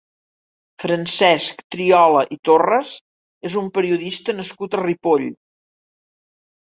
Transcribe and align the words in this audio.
Francesc 0.83 1.59
Triola 1.75 2.23
i 2.35 2.39
Torres 2.49 2.93
és 3.51 3.59
un 3.63 3.71
periodista 3.79 4.37
nascut 4.39 4.79
a 4.81 4.85
Ripoll. 4.87 5.31